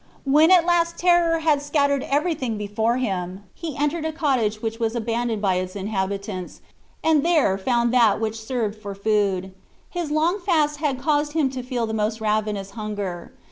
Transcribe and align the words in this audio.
When 0.23 0.49
at 0.49 0.65
last 0.65 0.97
terror 0.97 1.41
had 1.41 1.61
scattered 1.61 2.01
everything 2.09 2.57
before 2.57 2.97
him, 2.97 3.43
he 3.53 3.77
entered 3.77 4.03
a 4.03 4.11
cottage 4.11 4.59
which 4.59 4.79
was 4.79 4.95
abandoned 4.95 5.43
by 5.43 5.57
its 5.57 5.75
inhabitants, 5.75 6.59
and 7.03 7.23
there 7.23 7.55
found 7.55 7.93
that 7.93 8.19
which 8.19 8.41
served 8.43 8.75
for 8.81 8.95
food. 8.95 9.53
His 9.91 10.09
long 10.09 10.39
fast 10.39 10.77
had 10.77 10.99
caused 10.99 11.33
him 11.33 11.51
to 11.51 11.61
feel 11.61 11.85
the 11.85 11.93
most 11.93 12.19
ravenous 12.19 12.71
hunger. 12.71 13.31